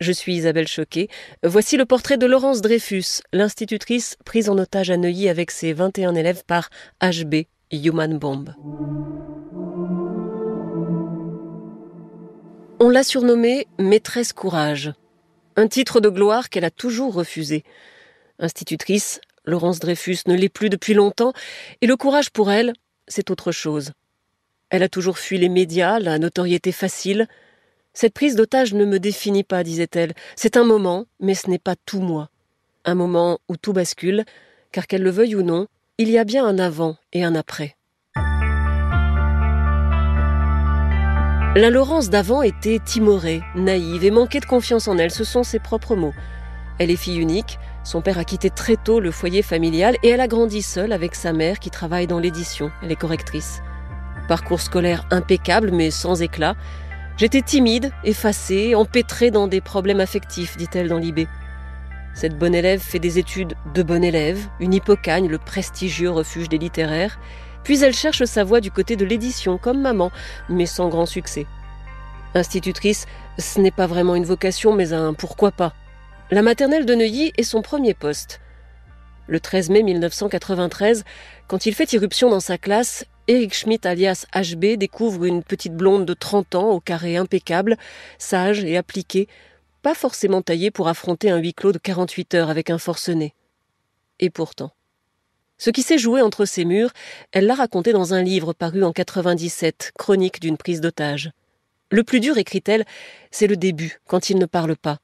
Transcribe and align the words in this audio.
Je 0.00 0.12
suis 0.12 0.34
Isabelle 0.34 0.66
Choquet. 0.66 1.08
Voici 1.44 1.76
le 1.76 1.84
portrait 1.84 2.18
de 2.18 2.26
Laurence 2.26 2.60
Dreyfus, 2.60 3.22
l'institutrice 3.32 4.16
prise 4.24 4.48
en 4.48 4.58
otage 4.58 4.90
à 4.90 4.96
Neuilly 4.96 5.28
avec 5.28 5.50
ses 5.50 5.72
21 5.72 6.14
élèves 6.14 6.42
par 6.44 6.68
HB, 7.00 7.46
Human 7.70 8.18
Bomb. 8.18 8.54
On 12.80 12.88
l'a 12.90 13.04
surnommée 13.04 13.66
Maîtresse 13.78 14.32
Courage, 14.32 14.92
un 15.56 15.68
titre 15.68 16.00
de 16.00 16.08
gloire 16.08 16.50
qu'elle 16.50 16.64
a 16.64 16.70
toujours 16.70 17.14
refusé. 17.14 17.62
Institutrice, 18.40 19.20
Laurence 19.44 19.78
Dreyfus 19.78 20.18
ne 20.26 20.34
l'est 20.34 20.48
plus 20.48 20.70
depuis 20.70 20.94
longtemps, 20.94 21.32
et 21.80 21.86
le 21.86 21.96
courage 21.96 22.30
pour 22.30 22.50
elle, 22.50 22.72
c'est 23.06 23.30
autre 23.30 23.52
chose. 23.52 23.92
Elle 24.70 24.82
a 24.82 24.88
toujours 24.88 25.18
fui 25.18 25.38
les 25.38 25.48
médias, 25.48 26.00
la 26.00 26.18
notoriété 26.18 26.72
facile. 26.72 27.28
Cette 27.94 28.12
prise 28.12 28.34
d'otage 28.34 28.74
ne 28.74 28.84
me 28.84 28.98
définit 28.98 29.44
pas, 29.44 29.62
disait-elle. 29.62 30.14
C'est 30.34 30.56
un 30.56 30.64
moment, 30.64 31.06
mais 31.20 31.34
ce 31.34 31.48
n'est 31.48 31.60
pas 31.60 31.76
tout 31.86 32.00
moi. 32.00 32.28
Un 32.84 32.96
moment 32.96 33.38
où 33.48 33.56
tout 33.56 33.72
bascule, 33.72 34.24
car 34.72 34.88
qu'elle 34.88 35.02
le 35.02 35.10
veuille 35.10 35.36
ou 35.36 35.42
non, 35.42 35.68
il 35.96 36.10
y 36.10 36.18
a 36.18 36.24
bien 36.24 36.44
un 36.44 36.58
avant 36.58 36.96
et 37.12 37.22
un 37.22 37.36
après. 37.36 37.76
La 41.56 41.70
Laurence 41.70 42.10
d'avant 42.10 42.42
était 42.42 42.80
timorée, 42.84 43.42
naïve 43.54 44.04
et 44.04 44.10
manquait 44.10 44.40
de 44.40 44.44
confiance 44.44 44.88
en 44.88 44.98
elle, 44.98 45.12
ce 45.12 45.22
sont 45.22 45.44
ses 45.44 45.60
propres 45.60 45.94
mots. 45.94 46.12
Elle 46.80 46.90
est 46.90 46.96
fille 46.96 47.18
unique, 47.18 47.60
son 47.84 48.02
père 48.02 48.18
a 48.18 48.24
quitté 48.24 48.50
très 48.50 48.74
tôt 48.74 48.98
le 48.98 49.12
foyer 49.12 49.42
familial 49.42 49.96
et 50.02 50.08
elle 50.08 50.20
a 50.20 50.26
grandi 50.26 50.62
seule 50.62 50.92
avec 50.92 51.14
sa 51.14 51.32
mère 51.32 51.60
qui 51.60 51.70
travaille 51.70 52.08
dans 52.08 52.18
l'édition, 52.18 52.72
elle 52.82 52.90
est 52.90 52.96
correctrice. 52.96 53.62
Parcours 54.26 54.60
scolaire 54.60 55.06
impeccable 55.12 55.70
mais 55.70 55.92
sans 55.92 56.22
éclat. 56.22 56.56
J'étais 57.16 57.42
timide, 57.42 57.92
effacée, 58.02 58.74
empêtrée 58.74 59.30
dans 59.30 59.46
des 59.46 59.60
problèmes 59.60 60.00
affectifs, 60.00 60.56
dit-elle 60.56 60.88
dans 60.88 60.98
l'IB. 60.98 61.28
Cette 62.12 62.36
bonne 62.36 62.56
élève 62.56 62.80
fait 62.80 62.98
des 62.98 63.20
études 63.20 63.54
de 63.72 63.82
bonne 63.84 64.02
élève, 64.02 64.40
une 64.58 64.74
hippocagne, 64.74 65.28
le 65.28 65.38
prestigieux 65.38 66.10
refuge 66.10 66.48
des 66.48 66.58
littéraires, 66.58 67.18
puis 67.62 67.82
elle 67.82 67.94
cherche 67.94 68.24
sa 68.24 68.42
voie 68.42 68.60
du 68.60 68.72
côté 68.72 68.96
de 68.96 69.04
l'édition, 69.04 69.58
comme 69.58 69.80
maman, 69.80 70.10
mais 70.48 70.66
sans 70.66 70.88
grand 70.88 71.06
succès. 71.06 71.46
Institutrice, 72.34 73.06
ce 73.38 73.60
n'est 73.60 73.70
pas 73.70 73.86
vraiment 73.86 74.16
une 74.16 74.24
vocation, 74.24 74.74
mais 74.74 74.92
un 74.92 75.14
pourquoi 75.14 75.52
pas. 75.52 75.72
La 76.32 76.42
maternelle 76.42 76.84
de 76.84 76.94
Neuilly 76.96 77.32
est 77.36 77.44
son 77.44 77.62
premier 77.62 77.94
poste. 77.94 78.40
Le 79.28 79.38
13 79.38 79.70
mai 79.70 79.82
1993, 79.84 81.04
quand 81.46 81.64
il 81.64 81.74
fait 81.74 81.92
irruption 81.92 82.28
dans 82.28 82.40
sa 82.40 82.58
classe, 82.58 83.06
Eric 83.26 83.54
Schmidt 83.54 83.88
alias 83.88 84.26
HB 84.34 84.76
découvre 84.76 85.24
une 85.24 85.42
petite 85.42 85.74
blonde 85.74 86.04
de 86.04 86.12
30 86.12 86.56
ans 86.56 86.70
au 86.72 86.80
carré 86.80 87.16
impeccable, 87.16 87.78
sage 88.18 88.62
et 88.64 88.76
appliquée, 88.76 89.28
pas 89.80 89.94
forcément 89.94 90.42
taillée 90.42 90.70
pour 90.70 90.88
affronter 90.88 91.30
un 91.30 91.38
huis 91.38 91.54
clos 91.54 91.72
de 91.72 91.78
48 91.78 92.34
heures 92.34 92.50
avec 92.50 92.68
un 92.68 92.76
forcené. 92.76 93.34
Et 94.20 94.28
pourtant. 94.28 94.72
Ce 95.56 95.70
qui 95.70 95.80
s'est 95.80 95.96
joué 95.96 96.20
entre 96.20 96.44
ces 96.44 96.66
murs, 96.66 96.90
elle 97.32 97.46
l'a 97.46 97.54
raconté 97.54 97.94
dans 97.94 98.12
un 98.12 98.22
livre 98.22 98.52
paru 98.52 98.84
en 98.84 98.92
97, 98.92 99.92
Chronique 99.96 100.40
d'une 100.40 100.58
prise 100.58 100.82
d'otage. 100.82 101.30
Le 101.90 102.04
plus 102.04 102.20
dur, 102.20 102.36
écrit-elle, 102.36 102.84
c'est 103.30 103.46
le 103.46 103.56
début, 103.56 104.00
quand 104.06 104.28
il 104.28 104.36
ne 104.36 104.46
parle 104.46 104.76
pas. 104.76 104.98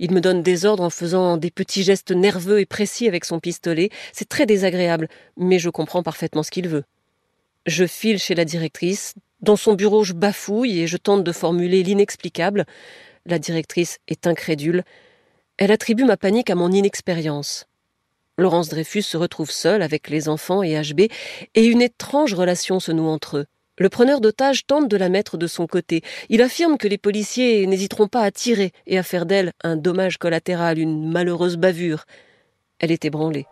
Il 0.00 0.10
me 0.10 0.20
donne 0.20 0.42
des 0.42 0.64
ordres 0.64 0.82
en 0.82 0.90
faisant 0.90 1.36
des 1.36 1.52
petits 1.52 1.84
gestes 1.84 2.10
nerveux 2.10 2.58
et 2.58 2.66
précis 2.66 3.06
avec 3.06 3.24
son 3.24 3.38
pistolet. 3.38 3.90
C'est 4.12 4.28
très 4.28 4.46
désagréable, 4.46 5.06
mais 5.36 5.60
je 5.60 5.70
comprends 5.70 6.02
parfaitement 6.02 6.42
ce 6.42 6.50
qu'il 6.50 6.68
veut. 6.68 6.82
Je 7.66 7.86
file 7.86 8.18
chez 8.18 8.34
la 8.34 8.44
directrice. 8.44 9.14
Dans 9.40 9.56
son 9.56 9.74
bureau, 9.74 10.02
je 10.02 10.12
bafouille 10.12 10.80
et 10.80 10.86
je 10.86 10.96
tente 10.96 11.22
de 11.22 11.32
formuler 11.32 11.82
l'inexplicable. 11.82 12.64
La 13.24 13.38
directrice 13.38 13.98
est 14.08 14.26
incrédule. 14.26 14.82
Elle 15.58 15.70
attribue 15.70 16.04
ma 16.04 16.16
panique 16.16 16.50
à 16.50 16.56
mon 16.56 16.72
inexpérience. 16.72 17.66
Laurence 18.38 18.68
Dreyfus 18.68 19.02
se 19.02 19.16
retrouve 19.16 19.50
seule 19.50 19.82
avec 19.82 20.08
les 20.08 20.28
enfants 20.28 20.62
et 20.62 20.80
HB, 20.80 21.02
et 21.54 21.66
une 21.66 21.82
étrange 21.82 22.34
relation 22.34 22.80
se 22.80 22.90
noue 22.90 23.06
entre 23.06 23.38
eux. 23.38 23.46
Le 23.78 23.88
preneur 23.88 24.20
d'otage 24.20 24.66
tente 24.66 24.88
de 24.88 24.96
la 24.96 25.08
mettre 25.08 25.36
de 25.36 25.46
son 25.46 25.66
côté. 25.66 26.02
Il 26.28 26.42
affirme 26.42 26.78
que 26.78 26.88
les 26.88 26.98
policiers 26.98 27.66
n'hésiteront 27.66 28.08
pas 28.08 28.22
à 28.22 28.30
tirer 28.30 28.72
et 28.86 28.98
à 28.98 29.02
faire 29.02 29.26
d'elle 29.26 29.52
un 29.62 29.76
dommage 29.76 30.18
collatéral, 30.18 30.78
une 30.78 31.10
malheureuse 31.10 31.56
bavure. 31.56 32.04
Elle 32.80 32.90
est 32.90 33.04
ébranlée. 33.04 33.46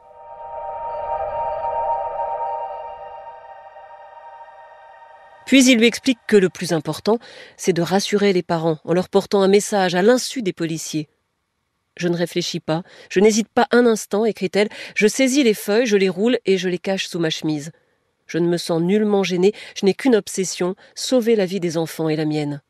Puis 5.50 5.64
il 5.64 5.78
lui 5.78 5.86
explique 5.86 6.20
que 6.28 6.36
le 6.36 6.48
plus 6.48 6.72
important, 6.72 7.18
c'est 7.56 7.72
de 7.72 7.82
rassurer 7.82 8.32
les 8.32 8.44
parents 8.44 8.78
en 8.84 8.92
leur 8.92 9.08
portant 9.08 9.42
un 9.42 9.48
message 9.48 9.96
à 9.96 10.00
l'insu 10.00 10.42
des 10.42 10.52
policiers. 10.52 11.08
Je 11.96 12.06
ne 12.06 12.16
réfléchis 12.16 12.60
pas, 12.60 12.84
je 13.08 13.18
n'hésite 13.18 13.48
pas 13.48 13.66
un 13.72 13.84
instant, 13.84 14.24
écrit-elle, 14.24 14.68
je 14.94 15.08
saisis 15.08 15.42
les 15.42 15.54
feuilles, 15.54 15.86
je 15.86 15.96
les 15.96 16.08
roule 16.08 16.38
et 16.46 16.56
je 16.56 16.68
les 16.68 16.78
cache 16.78 17.08
sous 17.08 17.18
ma 17.18 17.30
chemise. 17.30 17.72
Je 18.28 18.38
ne 18.38 18.46
me 18.46 18.58
sens 18.58 18.80
nullement 18.80 19.24
gênée, 19.24 19.52
je 19.74 19.86
n'ai 19.86 19.92
qu'une 19.92 20.14
obsession, 20.14 20.76
sauver 20.94 21.34
la 21.34 21.46
vie 21.46 21.58
des 21.58 21.76
enfants 21.76 22.08
et 22.08 22.14
la 22.14 22.26
mienne. 22.26 22.62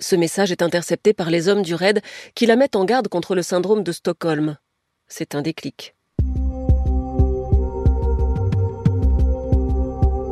Ce 0.00 0.16
message 0.16 0.50
est 0.50 0.62
intercepté 0.62 1.12
par 1.12 1.30
les 1.30 1.46
hommes 1.46 1.62
du 1.62 1.76
raid 1.76 2.02
qui 2.34 2.46
la 2.46 2.56
mettent 2.56 2.74
en 2.74 2.84
garde 2.84 3.06
contre 3.06 3.36
le 3.36 3.42
syndrome 3.42 3.84
de 3.84 3.92
Stockholm. 3.92 4.56
C'est 5.06 5.36
un 5.36 5.42
déclic. 5.42 5.94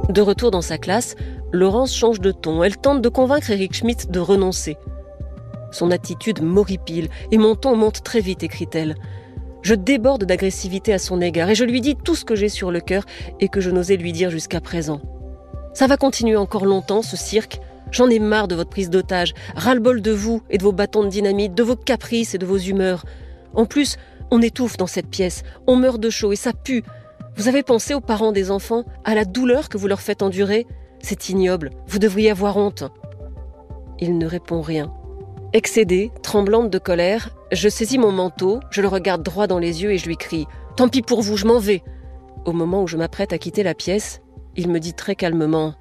De 0.09 0.23
retour 0.23 0.51
dans 0.51 0.63
sa 0.63 0.79
classe, 0.79 1.17
Laurence 1.53 1.95
change 1.95 2.21
de 2.21 2.31
ton. 2.31 2.63
Elle 2.63 2.77
tente 2.77 3.01
de 3.01 3.09
convaincre 3.09 3.51
Eric 3.51 3.75
Schmidt 3.75 4.09
de 4.09 4.21
renoncer. 4.21 4.77
Son 5.71 5.91
attitude 5.91 6.43
m'horripile 6.43 7.09
et 7.31 7.39
mon 7.39 7.55
ton 7.55 7.77
monte 7.77 8.03
très 8.03 8.21
vite, 8.21 8.43
écrit-elle. 8.43 8.97
Je 9.63 9.75
déborde 9.75 10.25
d'agressivité 10.25 10.93
à 10.93 10.99
son 10.99 11.21
égard 11.21 11.51
et 11.51 11.55
je 11.55 11.65
lui 11.65 11.81
dis 11.81 11.97
tout 11.97 12.15
ce 12.15 12.25
que 12.25 12.37
j'ai 12.37 12.49
sur 12.49 12.71
le 12.71 12.81
cœur 12.81 13.05
et 13.41 13.49
que 13.49 13.61
je 13.61 13.71
n'osais 13.71 13.97
lui 13.97 14.13
dire 14.13 14.31
jusqu'à 14.31 14.61
présent. 14.61 15.01
Ça 15.75 15.87
va 15.87 15.97
continuer 15.97 16.37
encore 16.37 16.65
longtemps, 16.65 17.03
ce 17.03 17.17
cirque. 17.17 17.61
J'en 17.91 18.09
ai 18.09 18.19
marre 18.19 18.49
de 18.49 18.55
votre 18.55 18.71
prise 18.71 18.91
d'otage, 18.91 19.33
ras-le-bol 19.57 20.03
de 20.03 20.11
vous 20.11 20.43
et 20.51 20.59
de 20.59 20.63
vos 20.63 20.73
bâtons 20.73 21.05
de 21.05 21.09
dynamite, 21.09 21.55
de 21.55 21.63
vos 21.63 21.77
caprices 21.77 22.35
et 22.35 22.39
de 22.39 22.47
vos 22.47 22.59
humeurs. 22.59 23.05
En 23.55 23.65
plus, 23.65 23.97
on 24.31 24.43
étouffe 24.43 24.77
dans 24.77 24.87
cette 24.87 25.09
pièce, 25.09 25.43
on 25.67 25.77
meurt 25.77 25.99
de 25.99 26.11
chaud 26.11 26.33
et 26.33 26.37
ça 26.37 26.53
pue. 26.53 26.83
Vous 27.37 27.49
avez 27.49 27.63
pensé 27.63 27.95
aux 27.95 28.01
parents 28.01 28.33
des 28.33 28.51
enfants, 28.51 28.85
à 29.05 29.15
la 29.15 29.25
douleur 29.25 29.69
que 29.69 29.79
vous 29.79 29.87
leur 29.87 30.01
faites 30.01 30.23
endurer? 30.23 30.67
C'est 31.01 31.29
ignoble, 31.29 31.71
vous 31.87 31.99
devriez 31.99 32.31
avoir 32.31 32.57
honte. 32.57 32.85
Il 33.99 34.19
ne 34.19 34.27
répond 34.27 34.61
rien. 34.61 34.93
Excédée, 35.53 36.11
tremblante 36.23 36.71
de 36.71 36.79
colère, 36.79 37.31
je 37.53 37.69
saisis 37.69 37.99
mon 37.99 38.13
manteau, 38.13 38.61
je 38.71 38.83
le 38.83 38.89
regarde 38.89 39.23
droit 39.23 39.47
dans 39.47 39.59
les 39.59 39.83
yeux 39.83 39.93
et 39.93 39.99
je 39.99 40.07
lui 40.07 40.17
crie 40.17 40.47
Tant 40.77 40.89
pis 40.89 41.03
pour 41.03 41.23
vous, 41.23 41.37
je 41.37 41.47
m'en 41.47 41.59
vais. 41.59 41.83
Au 42.45 42.53
moment 42.53 42.83
où 42.83 42.87
je 42.87 42.97
m'apprête 42.97 43.33
à 43.33 43.39
quitter 43.39 43.63
la 43.63 43.75
pièce, 43.75 44.21
il 44.57 44.69
me 44.69 44.79
dit 44.79 44.95
très 44.95 45.17
calmement 45.17 45.75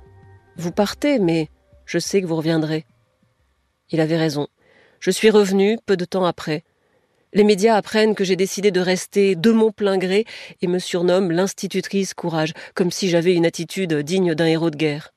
Vous 0.56 0.72
partez, 0.72 1.20
mais 1.20 1.50
je 1.86 2.00
sais 2.00 2.22
que 2.22 2.26
vous 2.26 2.36
reviendrez. 2.36 2.86
Il 3.92 4.02
avait 4.02 4.18
raison. 4.18 4.48
Je 5.00 5.12
suis 5.12 5.30
revenu 5.30 5.78
peu 5.86 5.98
de 5.98 6.06
temps 6.06 6.26
après. 6.26 6.64
Les 7.34 7.44
médias 7.44 7.76
apprennent 7.76 8.16
que 8.16 8.24
j'ai 8.24 8.36
décidé 8.36 8.72
de 8.72 8.80
rester 8.80 9.36
de 9.36 9.52
mon 9.52 9.72
plein 9.72 9.98
gré 9.98 10.26
et 10.62 10.68
me 10.68 10.80
surnomment 10.80 11.32
l'institutrice 11.32 12.14
courage, 12.14 12.54
comme 12.74 12.92
si 12.92 13.10
j'avais 13.10 13.36
une 13.36 13.46
attitude 13.46 13.94
digne 13.94 14.34
d'un 14.34 14.46
héros 14.46 14.70
de 14.70 14.78
guerre. 14.78 15.14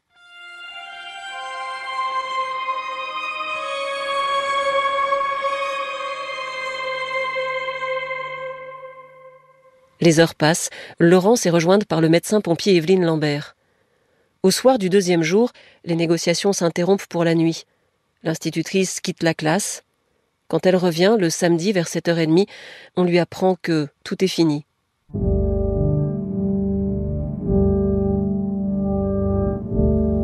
Les 10.01 10.19
heures 10.19 10.35
passent, 10.35 10.71
Laurence 10.99 11.45
est 11.45 11.51
rejointe 11.51 11.85
par 11.85 12.01
le 12.01 12.09
médecin 12.09 12.41
pompier 12.41 12.75
Evelyne 12.75 13.05
Lambert. 13.05 13.55
Au 14.43 14.51
soir 14.51 14.79
du 14.79 14.89
deuxième 14.89 15.23
jour, 15.23 15.53
les 15.85 15.95
négociations 15.95 16.55
s'interrompent 16.55 17.07
pour 17.07 17.23
la 17.23 17.35
nuit. 17.35 17.65
L'institutrice 18.23 19.01
quitte 19.01 19.23
la 19.23 19.35
classe. 19.35 19.83
Quand 20.51 20.67
elle 20.67 20.75
revient, 20.75 21.17
le 21.17 21.31
samedi 21.31 21.71
vers 21.71 21.87
7h30, 21.87 22.49
on 22.97 23.05
lui 23.05 23.21
apprend 23.21 23.55
que 23.55 23.87
tout 24.03 24.25
est 24.25 24.29
fini. 24.29 24.67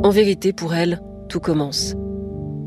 En 0.02 0.10
vérité, 0.10 0.52
pour 0.52 0.74
elle, 0.74 1.00
tout 1.28 1.38
commence. 1.38 1.94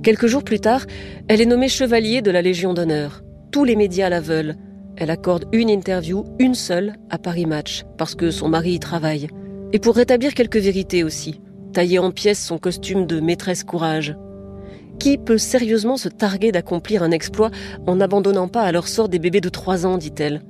Quelques 0.04 0.28
jours 0.28 0.46
plus 0.46 0.62
tard, 0.62 0.86
elle 1.28 1.42
est 1.42 1.46
nommée 1.46 1.68
chevalier 1.68 2.22
de 2.22 2.32
la 2.32 2.42
Légion 2.42 2.74
d'honneur. 2.74 3.24
Tous 3.52 3.66
les 3.66 3.76
médias 3.76 4.08
la 4.08 4.22
veulent. 4.22 4.56
Elle 4.96 5.12
accorde 5.12 5.44
une 5.52 5.70
interview, 5.70 6.24
une 6.40 6.56
seule, 6.56 6.96
à 7.10 7.18
Paris 7.18 7.46
Match, 7.46 7.84
parce 7.98 8.16
que 8.16 8.32
son 8.32 8.48
mari 8.48 8.76
y 8.76 8.80
travaille. 8.80 9.28
Et 9.74 9.80
pour 9.80 9.98
rétablir 9.98 10.34
quelques 10.34 10.56
vérités 10.56 11.04
aussi, 11.04 11.42
tailler 11.74 12.00
en 12.00 12.12
pièces 12.12 12.42
son 12.42 12.58
costume 12.58 13.06
de 13.06 13.20
maîtresse 13.20 13.66
courage. 13.66 14.16
Qui 15.00 15.18
peut 15.18 15.38
sérieusement 15.38 15.96
se 15.96 16.10
targuer 16.10 16.52
d'accomplir 16.52 17.04
un 17.04 17.12
exploit 17.12 17.52
en 17.88 17.96
n'abandonnant 17.96 18.50
pas 18.50 18.64
à 18.64 18.72
leur 18.74 18.88
sort 18.88 19.08
des 19.08 19.20
bébés 19.20 19.40
de 19.40 19.48
3 19.48 19.86
ans, 19.86 19.98
dit-elle. 19.98 20.44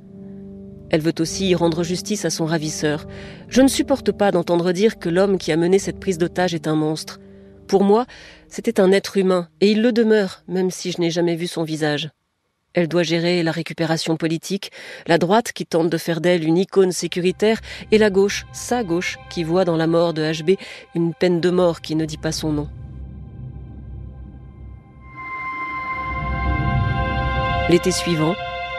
Elle 0.90 1.02
veut 1.02 1.14
aussi 1.20 1.54
rendre 1.54 1.84
justice 1.84 2.24
à 2.24 2.30
son 2.30 2.46
ravisseur. 2.46 3.06
Je 3.48 3.62
ne 3.62 3.68
supporte 3.68 4.10
pas 4.10 4.32
d'entendre 4.32 4.72
dire 4.72 4.98
que 4.98 5.08
l'homme 5.08 5.38
qui 5.38 5.52
a 5.52 5.56
mené 5.56 5.78
cette 5.78 6.00
prise 6.00 6.18
d'otage 6.18 6.52
est 6.52 6.66
un 6.66 6.74
monstre. 6.74 7.20
Pour 7.68 7.84
moi, 7.84 8.06
c'était 8.48 8.80
un 8.80 8.90
être 8.90 9.16
humain, 9.16 9.48
et 9.60 9.70
il 9.70 9.82
le 9.82 9.92
demeure, 9.92 10.42
même 10.48 10.72
si 10.72 10.90
je 10.90 11.00
n'ai 11.00 11.10
jamais 11.10 11.36
vu 11.36 11.46
son 11.46 11.62
visage. 11.62 12.10
Elle 12.74 12.88
doit 12.88 13.04
gérer 13.04 13.44
la 13.44 13.52
récupération 13.52 14.16
politique, 14.16 14.72
la 15.06 15.18
droite 15.18 15.52
qui 15.52 15.66
tente 15.66 15.90
de 15.90 15.96
faire 15.96 16.20
d'elle 16.20 16.44
une 16.44 16.58
icône 16.58 16.90
sécuritaire, 16.90 17.60
et 17.92 17.98
la 17.98 18.10
gauche, 18.10 18.46
sa 18.52 18.82
gauche, 18.82 19.18
qui 19.30 19.44
voit 19.44 19.64
dans 19.64 19.76
la 19.76 19.86
mort 19.86 20.12
de 20.12 20.22
HB 20.22 20.58
une 20.96 21.14
peine 21.14 21.40
de 21.40 21.50
mort 21.50 21.80
qui 21.80 21.94
ne 21.94 22.04
dit 22.04 22.18
pas 22.18 22.32
son 22.32 22.52
nom. 22.52 22.68
L'été 27.70 27.92
suivant, 27.92 28.34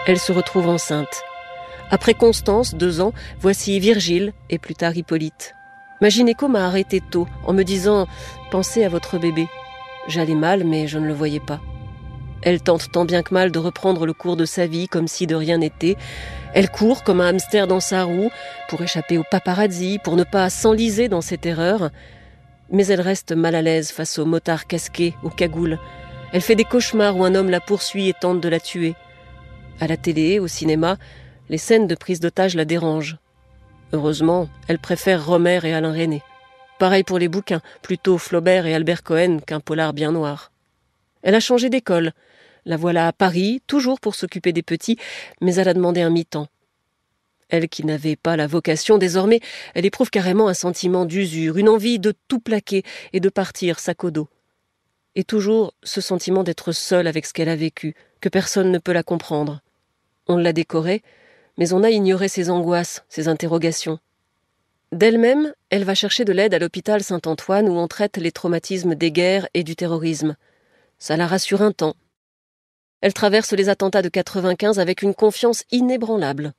elle 0.05 0.19
se 0.19 0.33
retrouve 0.33 0.67
enceinte. 0.67 1.23
Après 1.91 2.13
Constance, 2.13 2.75
deux 2.75 2.99
ans, 2.99 3.13
voici 3.39 3.79
Virgile 3.79 4.33
et 4.49 4.57
plus 4.57 4.75
tard 4.75 4.97
Hippolyte. 4.97 5.55
Ma 6.01 6.09
gynéco 6.09 6.49
m'a 6.49 6.65
arrêté 6.65 6.99
tôt 6.99 7.25
en 7.45 7.53
me 7.53 7.63
disant 7.63 8.05
Pensez 8.51 8.83
à 8.83 8.89
votre 8.89 9.17
bébé. 9.17 9.47
J'allais 10.09 10.35
mal, 10.35 10.65
mais 10.65 10.87
je 10.87 10.99
ne 10.99 11.07
le 11.07 11.13
voyais 11.13 11.39
pas. 11.39 11.61
Elle 12.41 12.61
tente 12.61 12.91
tant 12.91 13.05
bien 13.05 13.23
que 13.23 13.33
mal 13.33 13.49
de 13.49 13.59
reprendre 13.59 14.05
le 14.05 14.11
cours 14.11 14.35
de 14.35 14.43
sa 14.43 14.67
vie 14.67 14.89
comme 14.89 15.07
si 15.07 15.25
de 15.25 15.35
rien 15.35 15.59
n'était. 15.59 15.95
Elle 16.53 16.69
court 16.69 17.05
comme 17.05 17.21
un 17.21 17.27
hamster 17.27 17.67
dans 17.67 17.79
sa 17.79 18.03
roue 18.03 18.29
pour 18.67 18.81
échapper 18.81 19.17
au 19.17 19.23
paparazzi, 19.23 19.99
pour 20.03 20.17
ne 20.17 20.25
pas 20.25 20.49
s'enliser 20.49 21.07
dans 21.07 21.21
ses 21.21 21.37
terreurs. 21.37 21.91
Mais 22.69 22.87
elle 22.87 22.99
reste 22.99 23.31
mal 23.31 23.55
à 23.55 23.61
l'aise 23.61 23.89
face 23.89 24.19
aux 24.19 24.25
motards 24.25 24.67
casqués, 24.67 25.15
aux 25.23 25.29
cagoules. 25.29 25.79
Elle 26.33 26.41
fait 26.41 26.55
des 26.55 26.63
cauchemars 26.63 27.17
où 27.17 27.25
un 27.25 27.35
homme 27.35 27.49
la 27.49 27.59
poursuit 27.59 28.07
et 28.07 28.13
tente 28.13 28.39
de 28.39 28.47
la 28.47 28.61
tuer. 28.61 28.95
À 29.81 29.87
la 29.87 29.97
télé, 29.97 30.39
au 30.39 30.47
cinéma, 30.47 30.97
les 31.49 31.57
scènes 31.57 31.87
de 31.87 31.95
prise 31.95 32.21
d'otage 32.21 32.55
la 32.55 32.63
dérangent. 32.63 33.17
Heureusement, 33.91 34.47
elle 34.69 34.79
préfère 34.79 35.25
Romer 35.25 35.59
et 35.63 35.73
Alain 35.73 35.91
René. 35.91 36.21
Pareil 36.79 37.03
pour 37.03 37.19
les 37.19 37.27
bouquins, 37.27 37.61
plutôt 37.81 38.17
Flaubert 38.17 38.65
et 38.65 38.73
Albert 38.73 39.03
Cohen 39.03 39.39
qu'un 39.45 39.59
polar 39.59 39.91
bien 39.91 40.13
noir. 40.13 40.53
Elle 41.21 41.35
a 41.35 41.41
changé 41.41 41.69
d'école. 41.69 42.13
La 42.65 42.77
voilà 42.77 43.07
à 43.07 43.13
Paris, 43.13 43.61
toujours 43.67 43.99
pour 43.99 44.15
s'occuper 44.15 44.53
des 44.53 44.63
petits, 44.63 44.97
mais 45.41 45.55
elle 45.55 45.67
a 45.67 45.73
demandé 45.73 46.01
un 46.01 46.09
mi-temps. 46.09 46.47
Elle 47.49 47.67
qui 47.67 47.85
n'avait 47.85 48.15
pas 48.15 48.37
la 48.37 48.47
vocation, 48.47 48.97
désormais, 48.97 49.41
elle 49.75 49.85
éprouve 49.85 50.09
carrément 50.09 50.47
un 50.47 50.53
sentiment 50.53 51.03
d'usure, 51.03 51.57
une 51.57 51.67
envie 51.67 51.99
de 51.99 52.13
tout 52.29 52.39
plaquer 52.39 52.83
et 53.11 53.19
de 53.19 53.29
partir 53.29 53.79
sac 53.79 54.05
au 54.05 54.11
dos. 54.11 54.29
Et 55.15 55.23
toujours 55.23 55.73
ce 55.83 55.99
sentiment 55.99 56.43
d'être 56.43 56.71
seule 56.71 57.07
avec 57.07 57.25
ce 57.25 57.33
qu'elle 57.33 57.49
a 57.49 57.55
vécu, 57.55 57.95
que 58.21 58.29
personne 58.29 58.71
ne 58.71 58.77
peut 58.77 58.93
la 58.93 59.03
comprendre. 59.03 59.61
On 60.27 60.37
l'a 60.37 60.53
décorée, 60.53 61.03
mais 61.57 61.73
on 61.73 61.83
a 61.83 61.89
ignoré 61.89 62.27
ses 62.27 62.49
angoisses, 62.49 63.03
ses 63.09 63.27
interrogations. 63.27 63.99
D'elle-même, 64.91 65.53
elle 65.69 65.83
va 65.83 65.95
chercher 65.95 66.25
de 66.25 66.33
l'aide 66.33 66.53
à 66.53 66.59
l'hôpital 66.59 67.03
Saint-Antoine 67.03 67.69
où 67.69 67.73
on 67.73 67.87
traite 67.87 68.17
les 68.17 68.31
traumatismes 68.31 68.95
des 68.95 69.11
guerres 69.11 69.47
et 69.53 69.63
du 69.63 69.75
terrorisme. 69.75 70.35
Ça 70.99 71.17
la 71.17 71.27
rassure 71.27 71.61
un 71.61 71.71
temps. 71.71 71.95
Elle 73.01 73.13
traverse 73.13 73.53
les 73.53 73.69
attentats 73.69 74.01
de 74.01 74.09
95 74.09 74.79
avec 74.79 75.01
une 75.01 75.15
confiance 75.15 75.63
inébranlable. 75.71 76.53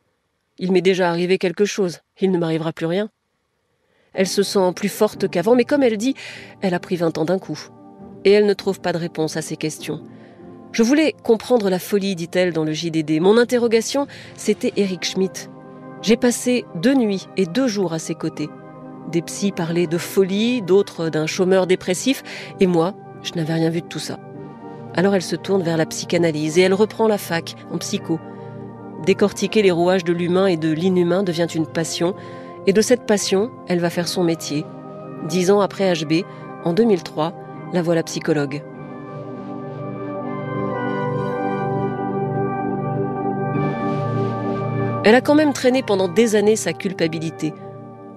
Il 0.58 0.72
m'est 0.72 0.82
déjà 0.82 1.08
arrivé 1.08 1.38
quelque 1.38 1.64
chose, 1.64 2.00
il 2.20 2.30
ne 2.30 2.38
m'arrivera 2.38 2.72
plus 2.72 2.86
rien. 2.86 3.10
Elle 4.14 4.28
se 4.28 4.42
sent 4.42 4.72
plus 4.74 4.88
forte 4.88 5.28
qu'avant, 5.30 5.54
mais 5.54 5.64
comme 5.64 5.82
elle 5.82 5.96
dit, 5.96 6.14
elle 6.60 6.74
a 6.74 6.80
pris 6.80 6.96
vingt 6.96 7.16
ans 7.16 7.24
d'un 7.24 7.38
coup. 7.38 7.68
Et 8.24 8.32
elle 8.32 8.46
ne 8.46 8.54
trouve 8.54 8.80
pas 8.80 8.92
de 8.92 8.98
réponse 8.98 9.36
à 9.36 9.42
ses 9.42 9.56
questions. 9.56 10.00
Je 10.72 10.82
voulais 10.82 11.14
comprendre 11.22 11.68
la 11.68 11.78
folie, 11.78 12.14
dit-elle 12.16 12.52
dans 12.52 12.64
le 12.64 12.72
JDD. 12.72 13.20
Mon 13.20 13.36
interrogation, 13.36 14.06
c'était 14.36 14.72
Eric 14.76 15.04
Schmidt. 15.04 15.50
J'ai 16.00 16.16
passé 16.16 16.64
deux 16.76 16.94
nuits 16.94 17.28
et 17.36 17.46
deux 17.46 17.68
jours 17.68 17.92
à 17.92 17.98
ses 17.98 18.14
côtés. 18.14 18.48
Des 19.10 19.22
psys 19.22 19.52
parlaient 19.52 19.86
de 19.86 19.98
folie, 19.98 20.62
d'autres 20.62 21.10
d'un 21.10 21.26
chômeur 21.26 21.66
dépressif, 21.66 22.22
et 22.60 22.66
moi, 22.66 22.94
je 23.22 23.32
n'avais 23.34 23.54
rien 23.54 23.70
vu 23.70 23.82
de 23.82 23.86
tout 23.86 23.98
ça. 23.98 24.18
Alors 24.94 25.14
elle 25.14 25.22
se 25.22 25.36
tourne 25.36 25.62
vers 25.62 25.76
la 25.76 25.86
psychanalyse 25.86 26.58
et 26.58 26.62
elle 26.62 26.74
reprend 26.74 27.08
la 27.08 27.18
fac 27.18 27.54
en 27.70 27.78
psycho. 27.78 28.18
Décortiquer 29.04 29.62
les 29.62 29.70
rouages 29.70 30.04
de 30.04 30.12
l'humain 30.12 30.46
et 30.46 30.56
de 30.56 30.70
l'inhumain 30.70 31.22
devient 31.22 31.48
une 31.52 31.66
passion, 31.66 32.14
et 32.66 32.72
de 32.72 32.80
cette 32.80 33.06
passion, 33.06 33.50
elle 33.68 33.80
va 33.80 33.90
faire 33.90 34.08
son 34.08 34.22
métier. 34.22 34.64
Dix 35.28 35.50
ans 35.50 35.60
après 35.60 35.92
HB, 35.92 36.24
en 36.64 36.72
2003, 36.72 37.34
la 37.72 37.82
voilà 37.82 38.02
psychologue. 38.02 38.62
Elle 45.04 45.14
a 45.16 45.20
quand 45.20 45.34
même 45.34 45.52
traîné 45.52 45.82
pendant 45.82 46.08
des 46.08 46.36
années 46.36 46.56
sa 46.56 46.72
culpabilité. 46.72 47.52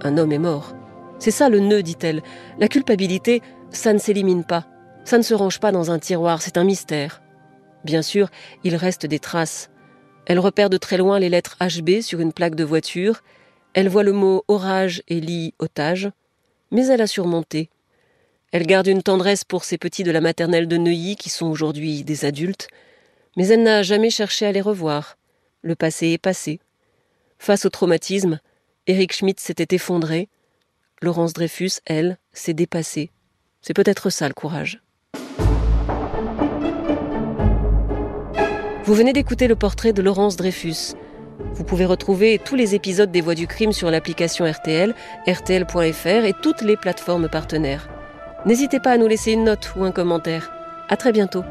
Un 0.04 0.18
homme 0.18 0.32
est 0.32 0.40
mort. 0.40 0.74
C'est 1.18 1.32
ça 1.32 1.50
le 1.50 1.60
nœud, 1.60 1.82
dit-elle. 1.82 2.22
La 2.60 2.68
culpabilité, 2.68 3.42
ça 3.72 3.92
ne 3.94 3.98
s'élimine 3.98 4.44
pas. 4.44 4.66
Ça 5.04 5.18
ne 5.18 5.24
se 5.24 5.34
range 5.34 5.60
pas 5.60 5.72
dans 5.72 5.90
un 5.90 6.00
tiroir, 6.00 6.42
c'est 6.42 6.58
un 6.58 6.64
mystère. 6.64 7.22
Bien 7.84 8.02
sûr, 8.02 8.30
il 8.64 8.76
reste 8.76 9.06
des 9.06 9.20
traces. 9.20 9.70
Elle 10.28 10.40
repère 10.40 10.70
de 10.70 10.78
très 10.78 10.98
loin 10.98 11.20
les 11.20 11.30
lettres 11.30 11.58
HB 11.60 12.02
sur 12.02 12.20
une 12.20 12.34
plaque 12.34 12.56
de 12.56 12.64
voiture. 12.64 13.22
Elle 13.74 13.90
voit 13.90 14.04
le 14.04 14.14
mot 14.14 14.44
orage 14.48 15.04
et 15.08 15.20
lit 15.20 15.54
otage. 15.60 16.10
Mais 16.72 16.88
elle 16.88 17.02
a 17.02 17.08
surmonté. 17.08 17.70
Elle 18.56 18.68
garde 18.68 18.88
une 18.88 19.04
tendresse 19.04 19.44
pour 19.44 19.66
ses 19.66 19.78
petits 19.78 20.04
de 20.04 20.12
la 20.12 20.22
maternelle 20.22 20.70
de 20.70 20.78
Neuilly 20.78 21.18
qui 21.18 21.30
sont 21.30 21.48
aujourd'hui 21.48 22.06
des 22.06 22.24
adultes. 22.24 22.70
Mais 23.36 23.50
elle 23.50 23.64
n'a 23.64 23.84
jamais 23.84 24.10
cherché 24.10 24.46
à 24.46 24.54
les 24.54 24.62
revoir. 24.62 25.18
Le 25.62 25.76
passé 25.76 26.12
est 26.12 26.18
passé. 26.18 26.62
Face 27.38 27.66
au 27.66 27.70
traumatisme, 27.70 28.40
Eric 28.88 29.12
Schmidt 29.12 29.44
s'était 29.44 29.76
effondré. 29.76 30.30
Laurence 31.02 31.34
Dreyfus, 31.34 31.82
elle, 31.86 32.18
s'est 32.32 32.54
dépassée. 32.54 33.12
C'est 33.62 33.74
peut-être 33.74 34.10
ça 34.10 34.30
le 34.30 34.34
courage. 34.34 34.82
Vous 38.86 38.94
venez 38.94 39.12
d'écouter 39.12 39.50
le 39.50 39.58
portrait 39.58 39.92
de 39.92 40.02
Laurence 40.02 40.38
Dreyfus. 40.38 40.96
Vous 41.56 41.66
pouvez 41.66 41.84
retrouver 41.84 42.40
tous 42.40 42.56
les 42.56 42.74
épisodes 42.74 43.12
des 43.12 43.20
Voix 43.20 43.36
du 43.36 43.48
crime 43.48 43.74
sur 43.74 43.92
l'application 43.92 44.50
RTL, 44.50 44.96
rtl.fr 45.28 46.08
et 46.08 46.34
toutes 46.42 46.62
les 46.62 46.78
plateformes 46.78 47.28
partenaires. 47.28 47.90
N'hésitez 48.46 48.80
pas 48.80 48.92
à 48.92 48.98
nous 48.98 49.08
laisser 49.08 49.32
une 49.32 49.46
note 49.46 49.74
ou 49.76 49.84
un 49.84 49.92
commentaire. 49.92 50.52
À 50.88 50.98
très 50.98 51.12
bientôt. 51.12 51.44